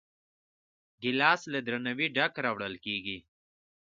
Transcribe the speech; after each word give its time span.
ګیلاس 1.01 1.41
له 1.53 1.59
درناوي 1.67 2.07
ډک 2.15 2.33
راوړل 2.45 2.75
کېږي. 2.85 3.17